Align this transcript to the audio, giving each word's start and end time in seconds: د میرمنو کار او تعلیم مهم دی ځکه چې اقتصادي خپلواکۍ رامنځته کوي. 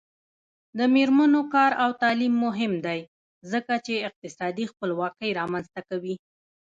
د 0.77 0.79
میرمنو 0.93 1.41
کار 1.53 1.71
او 1.83 1.89
تعلیم 2.01 2.33
مهم 2.45 2.73
دی 2.85 2.99
ځکه 3.51 3.73
چې 3.85 3.93
اقتصادي 4.07 4.65
خپلواکۍ 4.71 5.29
رامنځته 5.39 5.81
کوي. 5.89 6.15